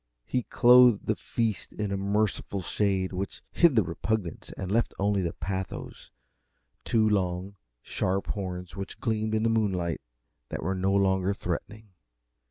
[0.25, 5.21] He clothed the feast in a merciful shade which hid the repugnance and left only
[5.21, 6.09] the pathos
[6.83, 10.01] two long, sharp horns which gleamed in the moonlight
[10.49, 11.89] but were no longer threatening.